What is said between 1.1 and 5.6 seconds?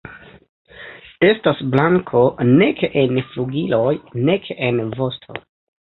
Estas blanko nek en flugiloj nek en vosto.